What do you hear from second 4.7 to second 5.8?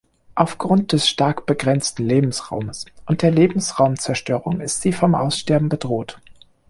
sie vom Aussterben